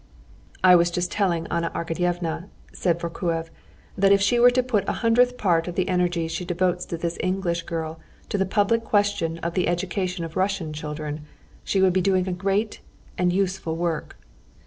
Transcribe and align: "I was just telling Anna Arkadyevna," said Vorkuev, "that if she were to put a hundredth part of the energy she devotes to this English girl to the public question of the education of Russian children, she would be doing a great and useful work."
"I 0.63 0.75
was 0.75 0.89
just 0.89 1.11
telling 1.11 1.45
Anna 1.51 1.69
Arkadyevna," 1.75 2.45
said 2.73 2.99
Vorkuev, 2.99 3.51
"that 3.95 4.11
if 4.11 4.19
she 4.19 4.39
were 4.39 4.49
to 4.49 4.63
put 4.63 4.89
a 4.89 4.93
hundredth 5.05 5.37
part 5.37 5.67
of 5.67 5.75
the 5.75 5.87
energy 5.89 6.27
she 6.27 6.43
devotes 6.43 6.85
to 6.85 6.97
this 6.97 7.19
English 7.19 7.67
girl 7.67 7.99
to 8.29 8.39
the 8.39 8.47
public 8.47 8.83
question 8.83 9.37
of 9.43 9.53
the 9.53 9.67
education 9.67 10.25
of 10.25 10.35
Russian 10.35 10.73
children, 10.73 11.25
she 11.63 11.83
would 11.83 11.93
be 11.93 12.01
doing 12.01 12.27
a 12.27 12.33
great 12.33 12.79
and 13.15 13.31
useful 13.31 13.75
work." 13.75 14.17